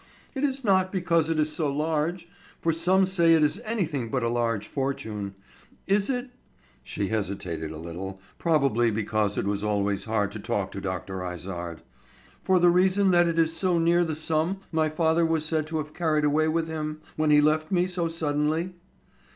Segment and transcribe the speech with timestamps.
[0.33, 2.27] It is not because it is so large;
[2.59, 5.35] for some say it is anything but a large fortune.
[5.85, 6.31] Is it—"
[6.81, 11.23] she hesitated a little, probably because it was always hard to talk to Dr.
[11.31, 15.77] Izard—"for the reason that it is so near the sum my father was said to
[15.77, 18.73] have carried away with him, when he left me so suddenly?"